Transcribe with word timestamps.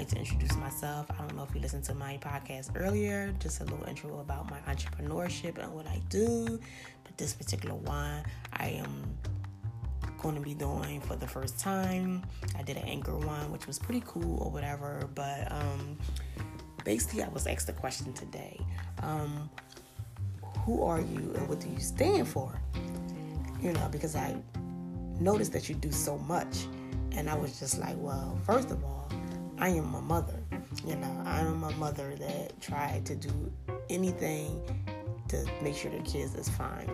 like 0.00 0.08
to 0.08 0.16
introduce 0.16 0.56
myself. 0.56 1.04
I 1.10 1.18
don't 1.18 1.36
know 1.36 1.42
if 1.42 1.54
you 1.54 1.60
listened 1.60 1.84
to 1.84 1.94
my 1.94 2.16
podcast 2.22 2.70
earlier, 2.74 3.34
just 3.38 3.60
a 3.60 3.64
little 3.64 3.84
intro 3.86 4.20
about 4.20 4.50
my 4.50 4.58
entrepreneurship 4.60 5.62
and 5.62 5.70
what 5.74 5.86
I 5.86 6.00
do. 6.08 6.58
But 7.04 7.18
this 7.18 7.34
particular 7.34 7.74
one, 7.74 8.24
I 8.54 8.68
am 8.68 9.18
going 10.16 10.36
to 10.36 10.40
be 10.40 10.54
doing 10.54 11.02
for 11.02 11.16
the 11.16 11.26
first 11.26 11.58
time. 11.60 12.22
I 12.58 12.62
did 12.62 12.78
an 12.78 12.84
anchor 12.84 13.14
one, 13.14 13.52
which 13.52 13.66
was 13.66 13.78
pretty 13.78 14.02
cool 14.06 14.42
or 14.42 14.50
whatever. 14.50 15.06
But 15.14 15.52
um, 15.52 15.98
basically, 16.82 17.22
I 17.22 17.28
was 17.28 17.46
asked 17.46 17.66
the 17.66 17.74
question 17.74 18.14
today 18.14 18.58
um, 19.02 19.50
Who 20.64 20.82
are 20.82 21.02
you 21.02 21.34
and 21.36 21.46
what 21.46 21.60
do 21.60 21.68
you 21.68 21.78
stand 21.78 22.26
for? 22.26 22.58
You 23.60 23.74
know, 23.74 23.86
because 23.92 24.16
I 24.16 24.34
noticed 25.20 25.52
that 25.52 25.68
you 25.68 25.74
do 25.74 25.92
so 25.92 26.16
much. 26.16 26.64
And 27.12 27.28
I 27.28 27.34
was 27.34 27.58
just 27.58 27.78
like, 27.78 27.96
well, 27.98 28.38
first 28.46 28.70
of 28.70 28.82
all, 28.82 29.10
I 29.60 29.68
am 29.68 29.92
my 29.92 30.00
mother. 30.00 30.42
You 30.86 30.96
know, 30.96 31.22
I 31.26 31.40
am 31.40 31.62
a 31.64 31.70
mother 31.72 32.14
that 32.16 32.58
tried 32.62 33.04
to 33.06 33.14
do 33.14 33.52
anything 33.90 34.58
to 35.28 35.44
make 35.62 35.76
sure 35.76 35.90
the 35.90 35.98
kids 35.98 36.34
is 36.34 36.48
fine. 36.48 36.90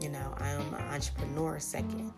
You 0.00 0.10
know, 0.10 0.34
I 0.38 0.50
am 0.50 0.74
an 0.74 0.82
entrepreneur 0.94 1.58
second. 1.58 2.12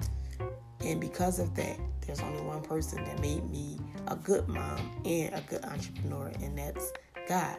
And 0.80 1.00
because 1.00 1.38
of 1.38 1.54
that, 1.54 1.78
there's 2.06 2.20
only 2.20 2.42
one 2.42 2.60
person 2.60 3.02
that 3.04 3.20
made 3.20 3.50
me 3.50 3.78
a 4.08 4.16
good 4.16 4.46
mom 4.48 5.02
and 5.06 5.34
a 5.34 5.40
good 5.48 5.64
entrepreneur, 5.64 6.30
and 6.42 6.58
that's 6.58 6.92
God, 7.26 7.56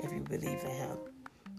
if 0.00 0.12
you 0.12 0.20
believe 0.20 0.60
in 0.62 0.70
Him. 0.70 0.98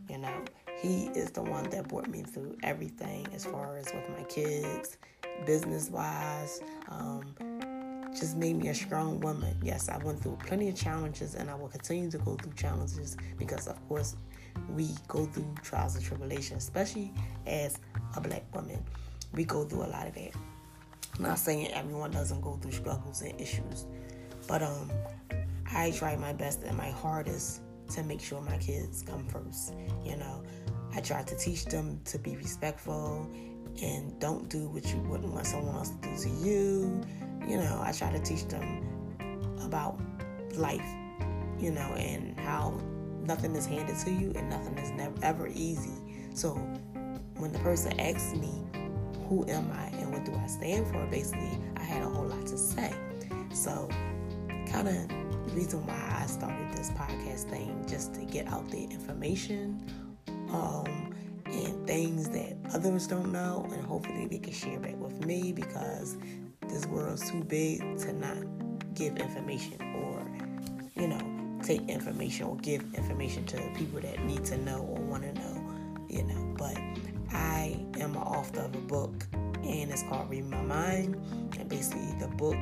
You 0.09 0.19
know, 0.19 0.45
He 0.79 1.07
is 1.07 1.31
the 1.31 1.41
one 1.41 1.69
that 1.71 1.87
brought 1.87 2.07
me 2.07 2.21
through 2.21 2.55
everything 2.63 3.27
as 3.33 3.45
far 3.45 3.77
as 3.77 3.85
with 3.85 4.07
my 4.15 4.23
kids, 4.25 4.97
business 5.45 5.89
wise, 5.89 6.61
um, 6.89 7.33
just 8.17 8.37
made 8.37 8.55
me 8.55 8.69
a 8.69 8.75
strong 8.75 9.19
woman. 9.19 9.55
Yes, 9.63 9.89
I 9.89 9.97
went 9.97 10.21
through 10.21 10.37
plenty 10.45 10.69
of 10.69 10.75
challenges 10.75 11.35
and 11.35 11.49
I 11.49 11.55
will 11.55 11.67
continue 11.67 12.09
to 12.11 12.17
go 12.19 12.35
through 12.35 12.53
challenges 12.53 13.17
because, 13.37 13.67
of 13.67 13.87
course, 13.87 14.15
we 14.69 14.89
go 15.07 15.25
through 15.25 15.53
trials 15.61 15.95
and 15.95 16.03
tribulations, 16.03 16.63
especially 16.63 17.13
as 17.45 17.77
a 18.15 18.21
black 18.21 18.43
woman. 18.53 18.83
We 19.33 19.43
go 19.45 19.63
through 19.63 19.83
a 19.83 19.87
lot 19.87 20.07
of 20.07 20.15
that. 20.15 20.31
I'm 21.17 21.23
not 21.23 21.39
saying 21.39 21.71
everyone 21.71 22.11
doesn't 22.11 22.41
go 22.41 22.55
through 22.55 22.71
struggles 22.71 23.21
and 23.21 23.39
issues, 23.39 23.85
but 24.47 24.61
um, 24.61 24.89
I 25.71 25.91
try 25.91 26.15
my 26.15 26.33
best 26.33 26.63
and 26.63 26.77
my 26.77 26.89
hardest 26.89 27.61
to 27.93 28.03
make 28.03 28.21
sure 28.21 28.41
my 28.41 28.57
kids 28.57 29.03
come 29.03 29.27
first. 29.27 29.73
You 30.03 30.17
know, 30.17 30.43
I 30.93 31.01
try 31.01 31.23
to 31.23 31.37
teach 31.37 31.65
them 31.65 31.99
to 32.05 32.17
be 32.17 32.35
respectful 32.37 33.29
and 33.81 34.19
don't 34.19 34.49
do 34.49 34.67
what 34.69 34.85
you 34.91 34.99
wouldn't 35.01 35.31
want 35.31 35.45
someone 35.45 35.75
else 35.75 35.89
to 35.89 36.09
do 36.09 36.17
to 36.23 36.29
you. 36.29 37.01
You 37.49 37.57
know, 37.57 37.81
I 37.83 37.91
try 37.91 38.11
to 38.11 38.19
teach 38.19 38.47
them 38.47 38.85
about 39.63 39.99
life, 40.53 40.85
you 41.59 41.71
know, 41.71 41.81
and 41.97 42.39
how 42.39 42.79
nothing 43.23 43.55
is 43.55 43.65
handed 43.65 43.97
to 44.05 44.11
you 44.11 44.31
and 44.35 44.49
nothing 44.49 44.77
is 44.77 44.91
never 44.91 45.15
ever 45.23 45.47
easy. 45.47 45.97
So 46.35 46.51
when 47.37 47.51
the 47.51 47.59
person 47.59 47.99
asks 47.99 48.35
me, 48.35 48.51
who 49.27 49.47
am 49.47 49.71
I 49.71 49.87
and 49.97 50.11
what 50.13 50.25
do 50.25 50.33
I 50.35 50.47
stand 50.47 50.87
for, 50.87 51.05
basically, 51.07 51.57
I 51.77 51.83
had 51.83 52.03
a 52.03 52.09
whole 52.09 52.25
lot 52.25 52.45
to 52.47 52.57
say. 52.57 52.93
So, 53.51 53.89
kind 54.67 54.87
of 54.87 55.55
reason 55.55 55.85
why 55.85 56.19
I 56.21 56.27
started 56.27 56.71
this 56.73 56.91
podcast 56.91 57.49
thing, 57.49 57.85
just 57.87 58.13
to 58.15 58.25
get 58.25 58.47
out 58.47 58.69
the 58.69 58.83
information 58.83 59.83
um, 60.51 61.13
and 61.45 61.87
things 61.87 62.29
that 62.29 62.57
others 62.73 63.07
don't 63.07 63.31
know, 63.31 63.67
and 63.71 63.85
hopefully 63.85 64.27
they 64.27 64.39
can 64.39 64.53
share 64.53 64.79
back 64.79 64.97
with 64.97 65.25
me 65.25 65.51
because 65.51 66.17
too 67.19 67.43
big 67.43 67.79
to 67.99 68.13
not 68.13 68.37
give 68.93 69.17
information 69.17 69.81
or, 69.95 70.25
you 70.99 71.07
know, 71.07 71.59
take 71.63 71.87
information 71.89 72.45
or 72.45 72.57
give 72.57 72.83
information 72.93 73.45
to 73.45 73.57
people 73.75 73.99
that 73.99 74.23
need 74.23 74.45
to 74.45 74.57
know 74.57 74.79
or 74.79 75.01
want 75.01 75.23
to 75.23 75.33
know, 75.33 76.05
you 76.09 76.23
know. 76.23 76.55
But 76.57 76.77
I 77.31 77.85
am 77.99 78.15
an 78.15 78.17
author 78.17 78.61
of 78.61 78.75
a 78.75 78.79
book, 78.79 79.27
and 79.33 79.91
it's 79.91 80.03
called 80.03 80.29
Read 80.29 80.45
My 80.45 80.61
Mind. 80.61 81.15
And 81.59 81.69
basically, 81.69 82.13
the 82.19 82.27
book 82.27 82.57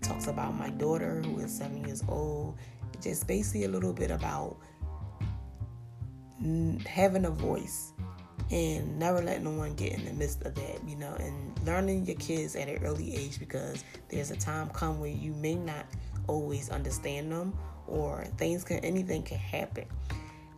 talks 0.00 0.26
about 0.26 0.54
my 0.56 0.70
daughter, 0.70 1.22
who 1.22 1.38
is 1.40 1.56
seven 1.56 1.84
years 1.84 2.02
old. 2.08 2.58
Just 3.00 3.26
basically 3.26 3.64
a 3.64 3.68
little 3.68 3.92
bit 3.92 4.10
about 4.10 4.58
having 6.86 7.24
a 7.24 7.30
voice 7.30 7.92
and 8.52 8.98
never 8.98 9.22
letting 9.22 9.44
no 9.44 9.50
one 9.50 9.74
get 9.74 9.94
in 9.94 10.04
the 10.04 10.12
midst 10.12 10.42
of 10.42 10.54
that, 10.54 10.86
you 10.86 10.94
know, 10.96 11.14
and 11.18 11.58
learning 11.64 12.06
your 12.06 12.16
kids 12.16 12.54
at 12.54 12.68
an 12.68 12.84
early 12.84 13.16
age 13.16 13.38
because 13.38 13.82
there's 14.10 14.30
a 14.30 14.36
time 14.36 14.68
come 14.70 15.00
where 15.00 15.10
you 15.10 15.32
may 15.32 15.54
not 15.54 15.86
always 16.26 16.68
understand 16.68 17.32
them 17.32 17.56
or 17.86 18.24
things 18.36 18.62
can 18.62 18.78
anything 18.80 19.22
can 19.22 19.38
happen. 19.38 19.86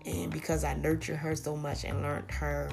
And 0.04 0.30
because 0.30 0.64
I 0.64 0.74
nurtured 0.74 1.16
her 1.16 1.36
so 1.36 1.56
much 1.56 1.84
and 1.84 2.02
learned 2.02 2.30
her 2.32 2.68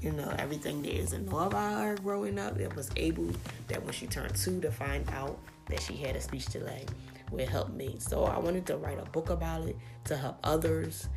you 0.00 0.12
know, 0.12 0.32
everything 0.38 0.82
there 0.82 0.92
is 0.92 1.10
to 1.10 1.18
know 1.18 1.38
about 1.38 1.82
her 1.82 1.96
growing 1.96 2.38
up. 2.38 2.58
It 2.60 2.76
was 2.76 2.90
able 2.96 3.30
that 3.68 3.82
when 3.82 3.92
she 3.92 4.06
turned 4.06 4.36
two 4.36 4.60
to 4.60 4.70
find 4.70 5.08
out 5.10 5.38
that 5.68 5.80
she 5.80 5.96
had 5.96 6.16
a 6.16 6.20
speech 6.20 6.46
delay 6.46 6.84
would 7.30 7.48
help 7.48 7.72
me. 7.72 7.96
So 7.98 8.24
I 8.24 8.38
wanted 8.38 8.66
to 8.66 8.76
write 8.76 8.98
a 9.00 9.10
book 9.10 9.30
about 9.30 9.66
it 9.66 9.76
to 10.04 10.16
help 10.16 10.38
others, 10.44 11.08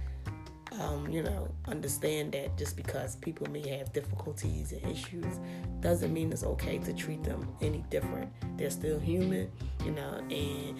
um, 0.80 1.10
you 1.10 1.24
know, 1.24 1.48
understand 1.68 2.34
that 2.34 2.58
just 2.58 2.76
because 2.76 3.16
people 3.18 3.50
may 3.50 3.68
have 3.70 3.92
difficulties 3.92 4.72
and 4.72 4.92
issues 4.92 5.40
doesn't 5.80 6.14
mean 6.14 6.32
it's 6.32 6.44
okay 6.44 6.78
to 6.80 6.94
treat 6.94 7.24
them 7.24 7.48
any 7.62 7.84
different. 7.90 8.32
They're 8.58 8.70
still 8.70 9.00
human, 9.00 9.52
you 9.84 9.92
know, 9.92 10.22
and 10.30 10.78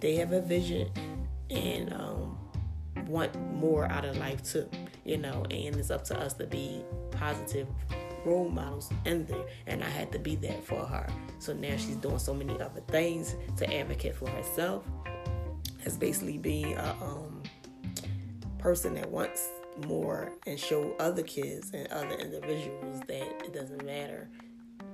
they 0.00 0.16
have 0.16 0.32
a 0.32 0.40
vision 0.40 0.90
and 1.50 1.92
um, 1.92 2.38
want 3.06 3.34
more 3.52 3.86
out 3.86 4.04
of 4.04 4.16
life 4.16 4.42
too, 4.44 4.68
you 5.04 5.18
know, 5.18 5.44
and 5.50 5.76
it's 5.76 5.90
up 5.90 6.04
to 6.04 6.18
us 6.18 6.34
to 6.34 6.46
be 6.46 6.82
positive 7.10 7.66
role 8.24 8.48
models 8.48 8.90
in 9.04 9.24
there 9.26 9.44
and 9.68 9.84
I 9.84 9.88
had 9.88 10.10
to 10.12 10.18
be 10.18 10.36
that 10.36 10.64
for 10.64 10.84
her. 10.84 11.06
So 11.38 11.52
now 11.52 11.76
she's 11.76 11.96
doing 11.96 12.18
so 12.18 12.34
many 12.34 12.54
other 12.60 12.80
things 12.88 13.36
to 13.56 13.74
advocate 13.74 14.16
for 14.16 14.28
herself 14.28 14.84
as 15.84 15.96
basically 15.96 16.38
being 16.38 16.76
a 16.76 16.96
um, 17.00 17.35
person 18.66 18.94
that 18.94 19.08
wants 19.08 19.50
more 19.86 20.32
and 20.44 20.58
show 20.58 20.92
other 20.98 21.22
kids 21.22 21.70
and 21.72 21.86
other 21.92 22.16
individuals 22.16 23.00
that 23.06 23.22
it 23.44 23.52
doesn't 23.52 23.86
matter 23.86 24.28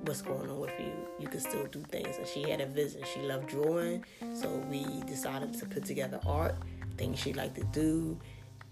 what's 0.03 0.21
going 0.21 0.51
on 0.51 0.61
with 0.61 0.79
you. 0.79 0.93
You 1.19 1.27
can 1.27 1.41
still 1.41 1.65
do 1.69 1.81
things. 1.89 2.19
And 2.19 2.27
she 2.27 2.51
had 2.51 2.61
a 2.61 2.67
vision. 2.67 3.01
She 3.15 3.21
loved 3.21 3.47
drawing, 3.47 4.05
so 4.35 4.51
we 4.69 4.85
decided 5.07 5.55
to 5.55 5.65
put 5.65 5.87
together 5.87 6.21
art, 6.27 6.55
things 6.99 7.19
she 7.19 7.33
liked 7.33 7.55
to 7.55 7.65
do, 7.65 8.21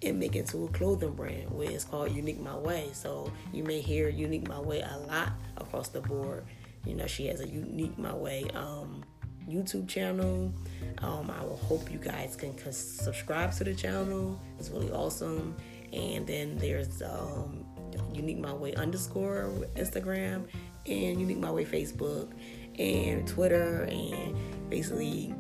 and 0.03 0.21
make 0.21 0.37
it 0.37 0.41
into 0.41 0.65
a 0.65 0.69
clothing 0.69 1.15
brand 1.15 1.51
where 1.51 1.71
it's 1.71 1.85
called 1.85 2.13
Unique 2.13 2.39
My 2.39 2.59
Way. 2.59 2.91
So 2.93 3.33
you 3.55 3.65
may 3.65 3.81
hear 3.81 4.11
Unique 4.11 4.49
My 4.49 4.61
Way 4.61 4.83
a 4.83 4.99
lot 4.99 5.31
across 5.57 5.89
the 5.89 6.03
board. 6.03 6.45
You 6.85 6.95
know, 6.95 7.07
she 7.07 7.27
has 7.29 7.41
a 7.41 7.49
Unique 7.49 7.97
My 7.97 8.13
Way 8.13 8.51
um, 8.53 9.03
YouTube 9.51 9.89
channel. 9.89 10.53
Um, 10.99 11.31
I 11.31 11.43
will 11.45 11.57
hope 11.57 11.91
you 11.91 11.99
guys 11.99 12.37
can 12.37 12.57
subscribe 12.73 13.53
to 13.55 13.65
the 13.65 13.75
channel. 13.75 14.41
It's 14.59 14.71
really 14.71 14.91
awesome. 14.91 15.57
And 15.93 16.27
then 16.27 16.57
there's 16.59 17.03
um, 17.03 17.65
Unique 18.13 18.39
My 18.39 18.53
Way 18.53 18.75
underscore 18.75 19.51
Instagram 19.77 20.47
and 20.87 21.21
Unique 21.21 21.39
My 21.39 21.51
Way 21.51 21.65
Facebook 21.65 22.33
and 22.79 23.27
Twitter 23.27 23.85
and 23.85 24.71
basically 24.71 25.35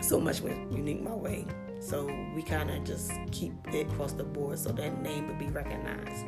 so 0.00 0.20
much 0.20 0.40
with 0.40 0.56
Unique 0.70 1.02
My 1.02 1.14
Way. 1.14 1.46
So 1.80 2.06
we 2.34 2.42
kind 2.42 2.70
of 2.70 2.84
just 2.84 3.12
keep 3.32 3.52
it 3.72 3.86
across 3.88 4.12
the 4.12 4.24
board 4.24 4.58
so 4.58 4.70
that 4.72 5.02
name 5.02 5.28
would 5.28 5.38
be 5.38 5.46
recognized, 5.46 6.26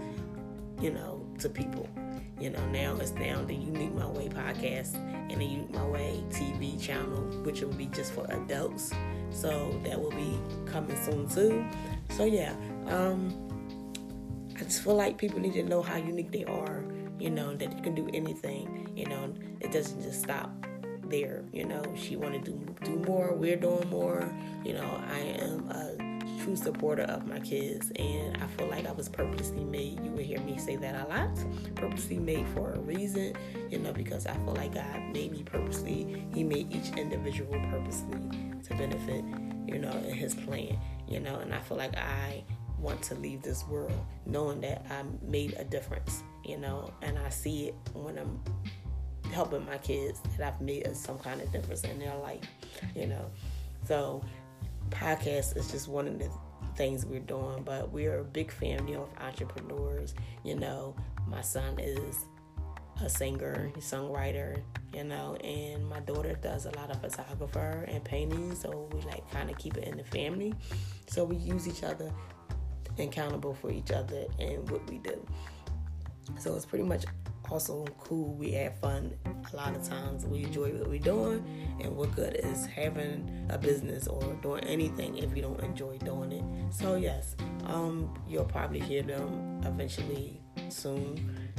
you 0.81 0.91
know, 0.91 1.27
to 1.39 1.49
people. 1.49 1.89
You 2.41 2.51
know, 2.51 2.65
now 2.67 2.97
it's 2.97 3.11
down 3.13 3.47
the 3.47 3.55
Unique 3.55 3.95
My 3.95 4.07
Way 4.07 4.29
podcast 4.29 4.95
and 4.95 5.41
the 5.41 5.45
Unique 5.45 5.73
My 5.73 5.87
Way 5.87 6.25
TV 6.31 6.81
channel, 6.81 7.23
which 7.45 7.61
will 7.61 7.73
be 7.73 7.87
just 7.87 8.13
for 8.13 8.27
adults. 8.31 8.93
So 9.31 9.81
that 9.85 10.01
will 10.01 10.11
be 10.11 10.39
coming 10.67 10.97
soon 11.05 11.29
too. 11.29 11.65
So 12.11 12.25
yeah, 12.25 12.55
um, 12.89 13.33
I 14.57 14.65
just 14.65 14.83
feel 14.83 14.95
like 14.95 15.19
people 15.19 15.41
need 15.41 15.55
to 15.55 15.63
know 15.63 15.83
how 15.83 15.97
unique 15.97 16.33
they 16.33 16.45
are. 16.45 16.85
You 17.19 17.31
know 17.31 17.55
that 17.55 17.77
you 17.77 17.83
can 17.83 17.95
do 17.95 18.09
anything. 18.13 18.91
You 18.97 19.07
know, 19.07 19.33
it 19.61 19.73
doesn't 19.73 20.03
just 20.03 20.23
stop 20.23 20.51
there. 21.05 21.45
You 21.53 21.65
know, 21.65 21.83
she 21.95 22.17
wanted 22.17 22.45
to 22.47 22.53
do, 22.53 22.75
do 22.85 22.97
more. 23.07 23.35
We're 23.35 23.57
doing 23.57 23.89
more. 23.89 24.33
You 24.65 24.75
know, 24.75 25.01
I 25.09 25.19
am 25.19 25.71
a 25.71 26.12
true 26.43 26.57
supporter 26.57 27.03
of 27.03 27.27
my 27.27 27.39
kids, 27.41 27.93
and 27.97 28.37
I 28.39 28.47
feel 28.49 28.67
like 28.67 28.87
I 28.87 28.93
was 28.93 29.09
purposely 29.09 29.65
made. 29.65 30.05
You 30.05 30.11
will 30.11 30.25
hear 30.25 30.41
me 30.41 30.59
say 30.59 30.77
that 30.77 31.07
a 31.07 31.09
lot. 31.09 31.31
Purposely 31.77 32.19
made 32.19 32.47
for 32.49 32.73
a 32.73 32.81
reason. 32.81 33.35
You 33.71 33.79
know, 33.79 33.93
because 33.93 34.27
I 34.27 34.35
feel 34.35 34.55
like 34.55 34.75
God 34.75 35.01
made 35.13 35.33
me 35.33 35.43
purposely. 35.45 36.25
He 36.35 36.43
made 36.43 36.73
each 36.75 36.97
individual 36.97 37.53
purposely 37.71 38.19
to 38.65 38.75
benefit. 38.75 39.25
You 39.67 39.79
know, 39.79 39.93
in 40.07 40.15
His 40.15 40.35
plan. 40.35 40.77
You 41.09 41.21
know, 41.21 41.39
and 41.39 41.55
I 41.55 41.61
feel 41.61 41.77
like 41.77 41.97
I 41.97 42.43
want 42.79 43.01
to 43.03 43.15
leave 43.15 43.43
this 43.43 43.65
world 43.69 43.93
knowing 44.27 44.61
that 44.63 44.85
I 44.91 45.05
made 45.25 45.55
a 45.59 45.65
difference. 45.65 46.25
You 46.45 46.59
know, 46.59 46.93
and 47.03 47.19
I 47.19 47.29
see 47.29 47.69
it 47.69 47.75
when 47.95 48.19
I'm 48.19 48.41
helping 49.33 49.65
my 49.65 49.79
kids 49.79 50.21
that 50.37 50.55
I've 50.55 50.61
made 50.61 50.95
some 50.97 51.19
kind 51.19 51.41
of 51.41 51.51
difference 51.53 51.83
in 51.85 51.99
their 51.99 52.17
life, 52.17 52.43
you 52.95 53.07
know. 53.07 53.31
So 53.87 54.23
podcast 54.93 55.57
is 55.57 55.71
just 55.71 55.89
one 55.89 56.07
of 56.07 56.19
the 56.19 56.31
things 56.77 57.05
we're 57.05 57.21
doing, 57.21 57.63
but 57.65 57.91
we're 57.91 58.19
a 58.19 58.25
big 58.25 58.51
family 58.53 58.95
of 58.95 59.09
entrepreneurs. 59.21 60.15
You 60.45 60.57
know, 60.57 60.95
my 61.27 61.41
son 61.41 61.79
is 61.79 62.25
a 63.03 63.09
singer, 63.09 63.71
songwriter, 63.79 64.63
you 64.95 65.05
know, 65.05 65.37
and 65.37 65.87
my 65.89 66.01
daughter 66.01 66.35
does 66.41 66.67
a 66.67 66.71
lot 66.77 66.91
of 66.91 67.01
photographer 67.01 67.85
and 67.89 68.05
painting, 68.05 68.55
so 68.55 68.89
we 68.93 69.01
like 69.03 69.29
kind 69.31 69.51
of 69.51 69.59
keep 69.59 69.77
it 69.77 69.85
in 69.85 69.97
the 69.97 70.05
family. 70.05 70.55
So 71.07 71.25
we 71.25 71.37
use 71.37 71.67
each 71.67 71.83
other 71.83 72.13
accountable 72.99 73.55
for 73.55 73.71
each 73.71 73.91
other 73.91 74.27
and 74.39 74.69
what 74.71 74.89
we 74.91 74.99
do. 74.99 75.27
So 76.39 76.55
it's 76.55 76.67
pretty 76.67 76.85
much 76.85 77.05
also 77.51 77.85
cool. 77.99 78.35
We 78.35 78.53
have 78.53 78.79
fun 78.79 79.13
a 79.25 79.57
lot 79.57 79.75
of 79.75 79.87
times. 79.87 80.25
We 80.25 80.45
enjoy 80.45 80.71
what 80.71 80.89
we're 80.89 80.99
doing, 80.99 81.45
and 81.81 81.97
what 81.97 82.15
good 82.15 82.35
is 82.37 82.67
having 82.67 83.47
a 83.51 83.59
business 83.59 84.07
or 84.07 84.21
doing 84.43 84.65
anything 84.65 85.19
if 85.19 85.35
you 85.37 85.43
don't 85.43 85.61
enjoy 85.61 85.99
doing 85.99 86.33
it. 86.33 86.45
So 86.73 86.97
yes, 86.97 87.37
um, 87.67 88.13
you'll 88.29 88.45
probably 88.45 88.81
hear 88.81 89.03
them 89.03 89.61
eventually 89.65 90.41
soon 90.69 91.53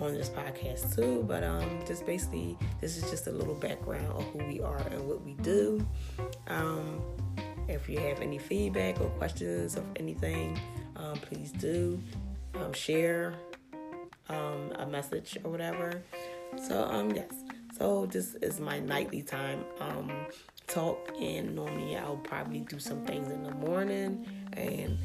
on 0.00 0.14
this 0.14 0.28
podcast 0.28 0.94
too. 0.94 1.24
But 1.26 1.44
um, 1.44 1.80
just 1.86 2.06
basically, 2.06 2.56
this 2.80 2.96
is 2.96 3.10
just 3.10 3.26
a 3.26 3.32
little 3.32 3.54
background 3.54 4.06
of 4.06 4.24
who 4.26 4.38
we 4.46 4.60
are 4.60 4.78
and 4.90 5.06
what 5.06 5.24
we 5.24 5.34
do. 5.34 5.86
Um, 6.48 7.02
if 7.68 7.88
you 7.88 7.98
have 7.98 8.20
any 8.22 8.38
feedback 8.38 9.00
or 9.00 9.08
questions 9.10 9.76
of 9.76 9.84
anything, 9.96 10.58
um, 10.96 11.18
please 11.18 11.52
do 11.52 12.00
um, 12.54 12.72
share 12.72 13.34
um, 14.28 14.72
a 14.76 14.86
message 14.86 15.38
or 15.44 15.50
whatever. 15.50 16.02
So 16.68 16.84
um, 16.84 17.10
yes. 17.10 17.32
So 17.78 18.06
this 18.06 18.34
is 18.36 18.58
my 18.58 18.80
nightly 18.80 19.22
time 19.22 19.64
um, 19.80 20.10
talk, 20.66 21.10
and 21.20 21.54
normally 21.54 21.96
I'll 21.96 22.16
probably 22.16 22.60
do 22.60 22.78
some 22.78 23.04
things 23.04 23.30
in 23.30 23.44
the 23.44 23.54
morning. 23.54 24.26
And 24.54 24.98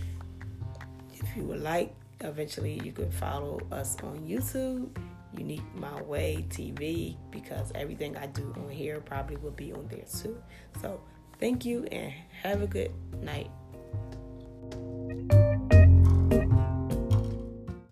if 1.13 1.37
you 1.37 1.43
would 1.43 1.61
like, 1.61 1.93
eventually 2.21 2.81
you 2.83 2.91
could 2.91 3.13
follow 3.13 3.59
us 3.71 3.95
on 4.01 4.19
YouTube, 4.19 4.89
Unique 5.37 5.63
My 5.75 6.01
Way 6.01 6.45
TV, 6.49 7.15
because 7.31 7.71
everything 7.75 8.17
I 8.17 8.27
do 8.27 8.53
on 8.57 8.69
here 8.69 9.01
probably 9.01 9.37
will 9.37 9.51
be 9.51 9.71
on 9.73 9.87
there 9.87 10.05
too. 10.21 10.41
So 10.81 10.99
thank 11.39 11.65
you 11.65 11.83
and 11.91 12.11
have 12.41 12.61
a 12.61 12.67
good 12.67 12.91
night. 13.21 13.51